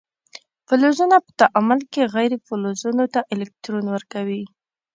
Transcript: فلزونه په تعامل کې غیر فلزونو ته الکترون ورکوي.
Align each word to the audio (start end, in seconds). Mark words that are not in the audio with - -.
فلزونه 0.67 1.15
په 1.25 1.31
تعامل 1.41 1.79
کې 1.91 2.11
غیر 2.15 2.31
فلزونو 2.47 3.05
ته 3.13 3.19
الکترون 3.33 3.85
ورکوي. 3.91 4.43